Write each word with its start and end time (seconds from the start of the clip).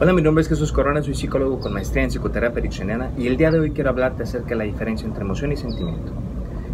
Hola, 0.00 0.12
mi 0.12 0.22
nombre 0.22 0.42
es 0.42 0.48
Jesús 0.48 0.70
Corona, 0.70 1.02
soy 1.02 1.16
psicólogo 1.16 1.58
con 1.58 1.72
maestría 1.72 2.04
en 2.04 2.10
psicoterapia 2.10 2.60
ericksoniana 2.60 3.10
y 3.18 3.26
el 3.26 3.36
día 3.36 3.50
de 3.50 3.58
hoy 3.58 3.72
quiero 3.72 3.90
hablarte 3.90 4.22
acerca 4.22 4.50
de 4.50 4.54
la 4.54 4.62
diferencia 4.62 5.08
entre 5.08 5.24
emoción 5.24 5.50
y 5.50 5.56
sentimiento. 5.56 6.12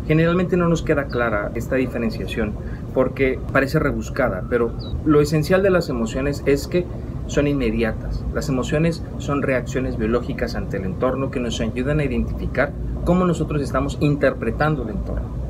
Generalmente 0.06 0.58
no 0.58 0.68
nos 0.68 0.82
queda 0.82 1.06
clara 1.06 1.50
esta 1.54 1.76
diferenciación 1.76 2.52
porque 2.92 3.38
parece 3.50 3.78
rebuscada, 3.78 4.44
pero 4.50 4.74
lo 5.06 5.22
esencial 5.22 5.62
de 5.62 5.70
las 5.70 5.88
emociones 5.88 6.42
es 6.44 6.68
que 6.68 6.84
son 7.26 7.46
inmediatas. 7.46 8.22
Las 8.34 8.50
emociones 8.50 9.02
son 9.16 9.40
reacciones 9.40 9.96
biológicas 9.96 10.54
ante 10.54 10.76
el 10.76 10.84
entorno 10.84 11.30
que 11.30 11.40
nos 11.40 11.62
ayudan 11.62 12.00
a 12.00 12.04
identificar 12.04 12.74
cómo 13.06 13.24
nosotros 13.24 13.62
estamos 13.62 13.96
interpretando 14.02 14.82
el 14.82 14.90
entorno 14.90 15.43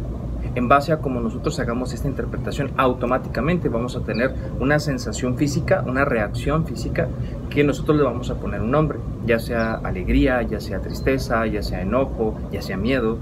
en 0.54 0.68
base 0.68 0.92
a 0.92 0.98
cómo 0.98 1.20
nosotros 1.20 1.58
hagamos 1.60 1.92
esta 1.92 2.08
interpretación, 2.08 2.70
automáticamente 2.76 3.68
vamos 3.68 3.96
a 3.96 4.00
tener 4.00 4.34
una 4.60 4.78
sensación 4.78 5.36
física, 5.36 5.84
una 5.86 6.04
reacción 6.04 6.66
física 6.66 7.08
que 7.50 7.64
nosotros 7.64 7.96
le 7.96 8.04
vamos 8.04 8.30
a 8.30 8.36
poner 8.36 8.60
un 8.60 8.70
nombre, 8.70 8.98
ya 9.26 9.38
sea 9.38 9.74
alegría, 9.74 10.42
ya 10.42 10.60
sea 10.60 10.80
tristeza, 10.80 11.46
ya 11.46 11.62
sea 11.62 11.82
enojo, 11.82 12.38
ya 12.52 12.62
sea 12.62 12.76
miedo. 12.76 13.18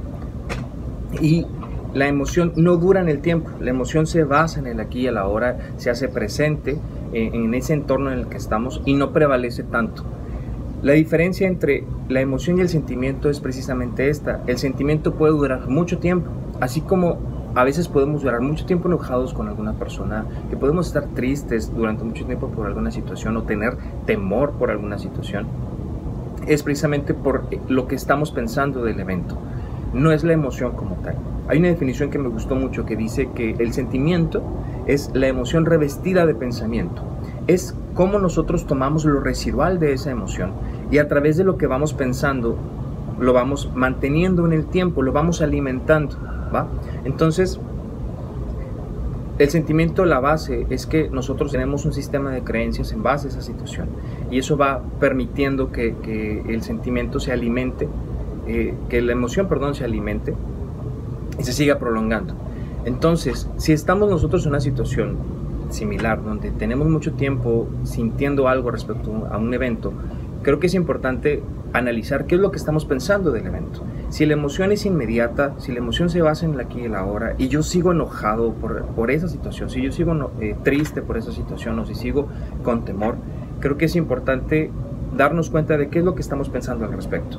Y 1.20 1.46
la 1.94 2.08
emoción 2.08 2.52
no 2.56 2.76
dura 2.76 3.00
en 3.00 3.08
el 3.08 3.20
tiempo, 3.20 3.50
la 3.60 3.70
emoción 3.70 4.06
se 4.06 4.24
basa 4.24 4.60
en 4.60 4.66
el 4.66 4.80
aquí 4.80 5.00
y 5.00 5.06
el 5.06 5.18
ahora, 5.18 5.58
se 5.76 5.90
hace 5.90 6.08
presente 6.08 6.78
en 7.12 7.52
ese 7.52 7.74
entorno 7.74 8.10
en 8.10 8.20
el 8.20 8.26
que 8.28 8.38
estamos 8.38 8.80
y 8.86 8.94
no 8.94 9.12
prevalece 9.12 9.62
tanto. 9.62 10.02
La 10.82 10.94
diferencia 10.94 11.46
entre 11.46 11.84
la 12.08 12.20
emoción 12.20 12.58
y 12.58 12.62
el 12.62 12.68
sentimiento 12.68 13.30
es 13.30 13.38
precisamente 13.38 14.08
esta. 14.08 14.42
El 14.48 14.58
sentimiento 14.58 15.14
puede 15.14 15.32
durar 15.32 15.68
mucho 15.68 15.98
tiempo, 15.98 16.28
Así 16.62 16.80
como 16.80 17.18
a 17.56 17.64
veces 17.64 17.88
podemos 17.88 18.22
durar 18.22 18.40
mucho 18.40 18.64
tiempo 18.64 18.86
enojados 18.86 19.34
con 19.34 19.48
alguna 19.48 19.72
persona, 19.72 20.26
que 20.48 20.56
podemos 20.56 20.86
estar 20.86 21.06
tristes 21.06 21.74
durante 21.74 22.04
mucho 22.04 22.24
tiempo 22.24 22.50
por 22.50 22.68
alguna 22.68 22.92
situación 22.92 23.36
o 23.36 23.42
tener 23.42 23.76
temor 24.06 24.52
por 24.52 24.70
alguna 24.70 24.96
situación, 24.96 25.48
es 26.46 26.62
precisamente 26.62 27.14
por 27.14 27.46
lo 27.66 27.88
que 27.88 27.96
estamos 27.96 28.30
pensando 28.30 28.84
del 28.84 29.00
evento. 29.00 29.36
No 29.92 30.12
es 30.12 30.22
la 30.22 30.34
emoción 30.34 30.76
como 30.76 30.94
tal. 31.02 31.16
Hay 31.48 31.58
una 31.58 31.66
definición 31.66 32.10
que 32.10 32.20
me 32.20 32.28
gustó 32.28 32.54
mucho 32.54 32.86
que 32.86 32.94
dice 32.94 33.30
que 33.34 33.56
el 33.58 33.72
sentimiento 33.72 34.40
es 34.86 35.10
la 35.14 35.26
emoción 35.26 35.66
revestida 35.66 36.26
de 36.26 36.36
pensamiento. 36.36 37.02
Es 37.48 37.74
cómo 37.94 38.20
nosotros 38.20 38.68
tomamos 38.68 39.04
lo 39.04 39.18
residual 39.18 39.80
de 39.80 39.94
esa 39.94 40.12
emoción 40.12 40.52
y 40.92 40.98
a 40.98 41.08
través 41.08 41.36
de 41.36 41.42
lo 41.42 41.58
que 41.58 41.66
vamos 41.66 41.92
pensando 41.92 42.56
lo 43.18 43.32
vamos 43.32 43.70
manteniendo 43.74 44.44
en 44.46 44.52
el 44.52 44.66
tiempo, 44.66 45.02
lo 45.02 45.12
vamos 45.12 45.42
alimentando. 45.42 46.16
Entonces, 47.04 47.60
el 49.38 49.50
sentimiento, 49.50 50.04
la 50.04 50.20
base 50.20 50.66
es 50.70 50.86
que 50.86 51.08
nosotros 51.08 51.52
tenemos 51.52 51.84
un 51.84 51.92
sistema 51.92 52.30
de 52.30 52.42
creencias 52.42 52.92
en 52.92 53.02
base 53.02 53.28
a 53.28 53.30
esa 53.30 53.42
situación 53.42 53.88
y 54.30 54.38
eso 54.38 54.56
va 54.56 54.82
permitiendo 55.00 55.72
que, 55.72 56.42
el 56.46 56.62
sentimiento 56.62 57.18
se 57.18 57.32
alimente, 57.32 57.88
eh, 58.46 58.74
que 58.88 59.00
la 59.00 59.12
emoción, 59.12 59.48
perdón, 59.48 59.74
se 59.74 59.84
alimente 59.84 60.34
y 61.38 61.44
se 61.44 61.52
siga 61.52 61.78
prolongando. 61.78 62.34
Entonces, 62.84 63.48
si 63.56 63.72
estamos 63.72 64.10
nosotros 64.10 64.44
en 64.44 64.50
una 64.50 64.60
situación 64.60 65.16
similar, 65.70 66.22
donde 66.22 66.50
tenemos 66.50 66.88
mucho 66.88 67.12
tiempo 67.14 67.68
sintiendo 67.84 68.48
algo 68.48 68.70
respecto 68.70 69.26
a 69.30 69.38
un 69.38 69.54
evento, 69.54 69.92
creo 70.42 70.58
que 70.58 70.66
es 70.66 70.74
importante 70.74 71.42
analizar 71.72 72.26
qué 72.26 72.34
es 72.34 72.40
lo 72.40 72.50
que 72.50 72.58
estamos 72.58 72.84
pensando 72.84 73.30
del 73.30 73.46
evento. 73.46 73.84
Si 74.10 74.26
la 74.26 74.34
emoción 74.34 74.72
es 74.72 74.84
inmediata, 74.84 75.54
si 75.58 75.72
la 75.72 75.78
emoción 75.78 76.10
se 76.10 76.20
basa 76.20 76.44
en 76.44 76.54
el 76.54 76.60
aquí 76.60 76.80
y 76.80 76.84
el 76.84 76.94
ahora, 76.94 77.34
y 77.38 77.48
yo 77.48 77.62
sigo 77.62 77.92
enojado 77.92 78.52
por, 78.52 78.84
por 78.86 79.10
esa 79.10 79.28
situación, 79.28 79.70
si 79.70 79.82
yo 79.82 79.92
sigo 79.92 80.32
eh, 80.40 80.54
triste 80.62 81.02
por 81.02 81.16
esa 81.16 81.32
situación 81.32 81.78
o 81.78 81.86
si 81.86 81.94
sigo 81.94 82.28
con 82.62 82.84
temor, 82.84 83.16
creo 83.60 83.78
que 83.78 83.86
es 83.86 83.96
importante 83.96 84.70
darnos 85.16 85.50
cuenta 85.50 85.76
de 85.76 85.88
qué 85.88 86.00
es 86.00 86.04
lo 86.04 86.14
que 86.14 86.22
estamos 86.22 86.48
pensando 86.48 86.84
al 86.84 86.92
respecto. 86.92 87.38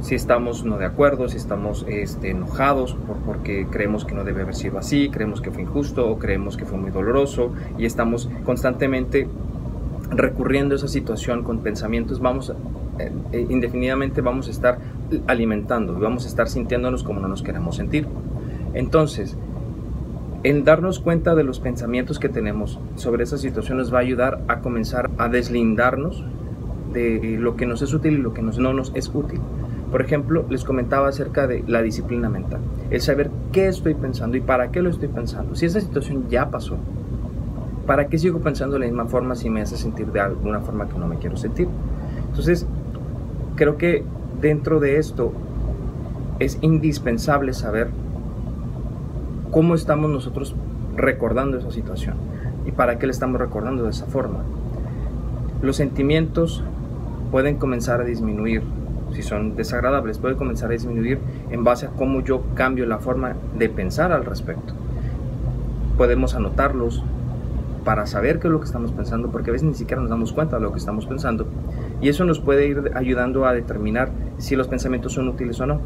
Si 0.00 0.14
estamos 0.14 0.64
no 0.64 0.76
de 0.76 0.84
acuerdo, 0.84 1.28
si 1.28 1.38
estamos 1.38 1.86
este, 1.88 2.30
enojados 2.30 2.94
por, 3.06 3.16
porque 3.18 3.66
creemos 3.70 4.04
que 4.04 4.14
no 4.14 4.22
debe 4.22 4.42
haber 4.42 4.54
sido 4.54 4.78
así, 4.78 5.08
creemos 5.08 5.40
que 5.40 5.50
fue 5.50 5.62
injusto 5.62 6.08
o 6.08 6.18
creemos 6.18 6.56
que 6.56 6.66
fue 6.66 6.76
muy 6.76 6.90
doloroso 6.90 7.52
y 7.78 7.86
estamos 7.86 8.28
constantemente 8.44 9.28
recurriendo 10.18 10.74
a 10.74 10.76
esa 10.76 10.88
situación 10.88 11.42
con 11.42 11.60
pensamientos, 11.60 12.20
vamos 12.20 12.52
eh, 12.98 13.10
eh, 13.32 13.46
indefinidamente 13.50 14.20
vamos 14.20 14.46
a 14.48 14.50
estar 14.52 14.78
alimentando 15.26 15.96
y 15.98 16.00
vamos 16.00 16.24
a 16.24 16.28
estar 16.28 16.48
sintiéndonos 16.48 17.02
como 17.02 17.20
no 17.20 17.28
nos 17.28 17.42
queremos 17.42 17.76
sentir. 17.76 18.06
Entonces, 18.72 19.36
el 20.44 20.64
darnos 20.64 21.00
cuenta 21.00 21.34
de 21.34 21.42
los 21.42 21.58
pensamientos 21.58 22.18
que 22.18 22.28
tenemos 22.28 22.78
sobre 22.96 23.24
esa 23.24 23.38
situación 23.38 23.78
nos 23.78 23.92
va 23.92 23.98
a 23.98 24.02
ayudar 24.02 24.42
a 24.46 24.60
comenzar 24.60 25.10
a 25.18 25.28
deslindarnos 25.28 26.24
de 26.92 27.36
lo 27.40 27.56
que 27.56 27.66
nos 27.66 27.82
es 27.82 27.92
útil 27.92 28.14
y 28.14 28.18
lo 28.18 28.34
que 28.34 28.42
no 28.42 28.72
nos 28.72 28.92
es 28.94 29.10
útil. 29.12 29.40
Por 29.90 30.02
ejemplo, 30.02 30.44
les 30.48 30.64
comentaba 30.64 31.08
acerca 31.08 31.46
de 31.46 31.64
la 31.66 31.82
disciplina 31.82 32.28
mental, 32.28 32.60
el 32.90 33.00
saber 33.00 33.30
qué 33.52 33.68
estoy 33.68 33.94
pensando 33.94 34.36
y 34.36 34.40
para 34.40 34.70
qué 34.70 34.82
lo 34.82 34.90
estoy 34.90 35.08
pensando. 35.08 35.54
Si 35.54 35.66
esa 35.66 35.80
situación 35.80 36.28
ya 36.28 36.50
pasó, 36.50 36.76
¿para 37.86 38.08
qué 38.08 38.18
sigo 38.18 38.40
pensando 38.40 38.74
de 38.74 38.80
la 38.80 38.86
misma 38.86 39.06
forma 39.06 39.34
si 39.34 39.50
me 39.50 39.60
hace 39.60 39.76
sentir 39.76 40.06
de 40.12 40.20
alguna 40.20 40.60
forma 40.60 40.88
que 40.88 40.98
no 40.98 41.06
me 41.06 41.18
quiero 41.18 41.36
sentir? 41.36 41.68
Entonces, 42.28 42.66
creo 43.56 43.76
que 43.76 44.04
dentro 44.40 44.80
de 44.80 44.98
esto 44.98 45.32
es 46.38 46.58
indispensable 46.62 47.52
saber 47.52 47.88
cómo 49.50 49.74
estamos 49.74 50.10
nosotros 50.10 50.56
recordando 50.96 51.58
esa 51.58 51.70
situación 51.70 52.14
y 52.66 52.72
para 52.72 52.98
qué 52.98 53.06
le 53.06 53.12
estamos 53.12 53.40
recordando 53.40 53.84
de 53.84 53.90
esa 53.90 54.06
forma. 54.06 54.40
Los 55.62 55.76
sentimientos 55.76 56.64
pueden 57.30 57.56
comenzar 57.56 58.00
a 58.00 58.04
disminuir, 58.04 58.62
si 59.12 59.22
son 59.22 59.56
desagradables, 59.56 60.18
pueden 60.18 60.36
comenzar 60.36 60.70
a 60.70 60.72
disminuir 60.72 61.18
en 61.50 61.64
base 61.64 61.86
a 61.86 61.90
cómo 61.90 62.20
yo 62.22 62.42
cambio 62.54 62.86
la 62.86 62.98
forma 62.98 63.34
de 63.56 63.68
pensar 63.68 64.12
al 64.12 64.24
respecto. 64.24 64.74
Podemos 65.96 66.34
anotarlos, 66.34 67.04
para 67.84 68.06
saber 68.06 68.40
qué 68.40 68.48
es 68.48 68.52
lo 68.52 68.60
que 68.60 68.66
estamos 68.66 68.92
pensando, 68.92 69.30
porque 69.30 69.50
a 69.50 69.52
veces 69.52 69.68
ni 69.68 69.74
siquiera 69.74 70.00
nos 70.00 70.10
damos 70.10 70.32
cuenta 70.32 70.56
de 70.56 70.62
lo 70.62 70.72
que 70.72 70.78
estamos 70.78 71.06
pensando. 71.06 71.46
Y 72.00 72.08
eso 72.08 72.24
nos 72.24 72.40
puede 72.40 72.66
ir 72.66 72.92
ayudando 72.94 73.46
a 73.46 73.52
determinar 73.52 74.10
si 74.38 74.56
los 74.56 74.68
pensamientos 74.68 75.12
son 75.12 75.28
útiles 75.28 75.60
o 75.60 75.66
no. 75.66 75.80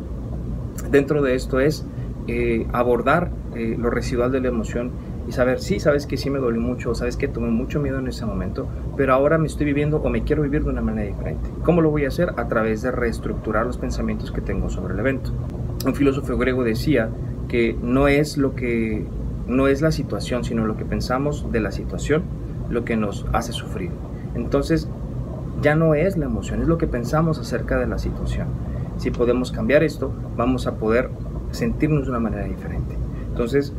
Dentro 0.91 1.23
de 1.23 1.35
esto 1.35 1.61
es 1.61 1.85
eh, 2.29 2.67
abordar 2.73 3.31
eh, 3.55 3.77
lo 3.79 3.91
residual 3.91 4.31
de 4.31 4.41
la 4.41 4.49
emoción 4.49 4.93
y 5.29 5.33
saber, 5.33 5.61
sí, 5.61 5.79
sabes 5.79 6.07
que 6.07 6.17
sí 6.17 6.31
me 6.31 6.39
dolió 6.39 6.61
mucho, 6.61 6.95
sabes 6.95 7.17
que 7.17 7.29
tuve 7.29 7.49
mucho 7.49 7.81
miedo 7.81 7.99
en 7.99 8.09
ese 8.09 8.25
momento, 8.25 8.67
pero 8.97 9.13
ahora 9.13 9.37
me 9.37 9.47
estoy 9.47 9.67
viviendo 9.67 9.99
o 9.99 10.09
me 10.09 10.25
quiero 10.25 10.43
vivir 10.43 10.65
de 10.65 10.71
una 10.71 10.81
manera 10.81 11.09
diferente. 11.09 11.51
¿Cómo 11.65 11.83
lo 11.83 11.91
voy 11.91 12.07
a 12.07 12.09
hacer? 12.09 12.31
A 12.37 12.49
través 12.49 12.81
de 12.81 12.91
reestructurar 12.91 13.67
los 13.67 13.77
pensamientos 13.77 14.33
que 14.33 14.41
tengo 14.41 14.71
sobre 14.71 14.95
el 14.95 15.01
evento. 15.01 15.33
Un 15.85 15.95
filósofo 15.95 16.37
griego 16.39 16.65
decía 16.65 17.11
que 17.49 17.77
no 17.83 18.09
es 18.09 18.39
lo 18.39 18.55
que 18.55 19.07
no 19.49 19.67
es 19.67 19.83
la 19.83 19.91
situación, 19.91 20.45
sino 20.45 20.67
lo 20.67 20.77
que 20.77 20.85
pensamos 20.85 21.51
de 21.51 21.61
la 21.61 21.73
situación 21.73 22.23
lo 22.71 22.85
que 22.85 22.97
nos 22.97 23.27
hace 23.33 23.53
sufrir. 23.53 23.91
Entonces, 24.35 24.89
ya 25.63 25.75
no 25.75 25.95
es 25.95 26.17
la 26.17 26.27
emoción, 26.27 26.63
es 26.63 26.69
lo 26.69 26.79
que 26.79 26.87
pensamos 26.87 27.39
acerca 27.39 27.79
de 27.79 27.87
la 27.87 27.99
situación. 27.99 28.49
Si 28.99 29.11
podemos 29.11 29.53
cambiar 29.53 29.83
esto, 29.83 30.13
vamos 30.37 30.67
a 30.67 30.77
poder 30.77 31.11
sentirnos 31.51 32.05
de 32.05 32.11
una 32.11 32.21
manera 32.21 32.45
diferente. 32.45 32.97
Entonces, 33.31 33.73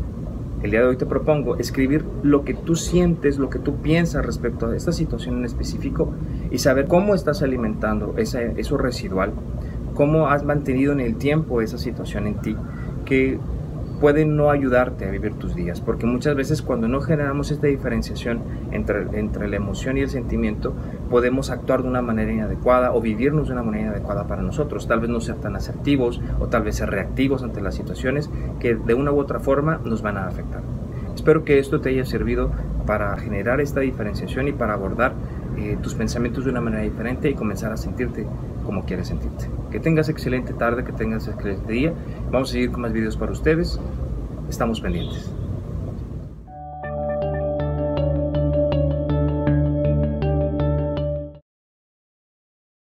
el 0.64 0.72
día 0.72 0.82
de 0.82 0.88
hoy 0.88 0.98
te 0.98 1.06
propongo 1.06 1.56
escribir 1.58 2.04
lo 2.22 2.44
que 2.44 2.54
tú 2.54 2.76
sientes, 2.76 3.38
lo 3.38 3.50
que 3.50 3.60
tú 3.60 3.76
piensas 3.78 4.26
respecto 4.26 4.68
a 4.68 4.76
esta 4.76 4.92
situación 4.92 5.38
en 5.38 5.46
específico 5.46 6.12
y 6.52 6.58
saber 6.58 6.88
cómo 6.88 7.16
estás 7.16 7.42
alimentando 7.42 8.16
eso 8.18 8.78
residual, 8.78 9.32
cómo 9.94 10.28
has 10.28 10.44
mantenido 10.44 10.92
en 10.92 11.00
el 11.00 11.16
tiempo 11.16 11.62
esa 11.62 11.78
situación 11.78 12.28
en 12.28 12.36
ti, 12.36 12.58
que 13.06 13.40
puede 14.00 14.26
no 14.26 14.50
ayudarte 14.50 15.06
a 15.06 15.12
vivir 15.12 15.34
tus 15.34 15.56
días, 15.56 15.82
porque 15.82 16.06
muchas 16.06 16.36
veces 16.36 16.62
cuando 16.62 16.88
no 16.88 17.02
generamos 17.02 17.52
esta 17.52 17.68
diferenciación 17.68 18.42
entre, 18.72 19.20
entre 19.20 19.48
la 19.48 19.58
emoción 19.58 19.98
y 19.98 20.02
el 20.02 20.10
sentimiento, 20.10 20.74
podemos 21.10 21.50
actuar 21.50 21.84
de 21.84 21.90
una 21.90 22.02
manera 22.02 22.32
inadecuada 22.32 22.94
o 22.94 23.02
vivirnos 23.02 23.48
de 23.48 23.54
una 23.54 23.64
manera 23.64 23.88
inadecuada 23.88 24.28
para 24.28 24.42
nosotros, 24.42 24.88
tal 24.88 25.02
vez 25.02 25.10
no 25.10 25.20
ser 25.20 25.36
tan 25.36 25.56
asertivos 25.56 26.22
o 26.40 26.48
tal 26.48 26.64
vez 26.64 26.78
ser 26.78 26.90
reactivos 26.90 27.44
ante 27.44 27.62
las 27.62 27.76
situaciones 27.76 28.30
que 28.60 28.76
de 28.76 28.94
una 28.94 29.12
u 29.12 29.20
otra 29.20 29.40
forma 29.40 29.80
nos 29.84 30.02
van 30.02 30.18
a 30.18 30.28
afectar. 30.28 30.62
Espero 31.14 31.44
que 31.44 31.60
esto 31.60 31.82
te 31.82 31.90
haya 31.90 32.06
servido 32.06 32.52
para 32.86 33.16
generar 33.18 33.60
esta 33.60 33.82
diferenciación 33.82 34.48
y 34.48 34.54
para 34.54 34.74
abordar 34.74 35.14
eh, 35.58 35.78
tus 35.82 35.94
pensamientos 35.94 36.46
de 36.46 36.52
una 36.52 36.62
manera 36.62 36.84
diferente 36.84 37.30
y 37.30 37.34
comenzar 37.34 37.74
a 37.74 37.78
sentirte 37.78 38.26
como 38.70 38.86
quieres 38.86 39.08
sentirte. 39.08 39.50
Que 39.72 39.80
tengas 39.80 40.10
excelente 40.10 40.54
tarde, 40.54 40.84
que 40.84 40.92
tengas 40.92 41.28
excelente 41.28 41.74
día. 41.74 41.92
Vamos 42.30 42.50
a 42.50 42.54
seguir 42.54 42.72
con 42.72 42.82
más 42.82 42.94
videos 42.94 43.18
para 43.18 43.32
ustedes. 43.32 43.80
Estamos 44.48 44.80
pendientes. 44.80 45.32